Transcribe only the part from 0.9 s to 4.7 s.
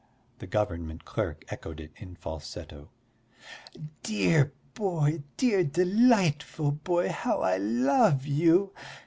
clerk echoed it in falsetto. "Dear